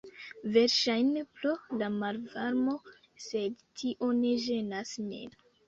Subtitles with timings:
[0.53, 1.51] Verŝajne pro
[1.83, 2.75] la malvarmo,
[3.29, 5.41] sed tio ne ĝenas min.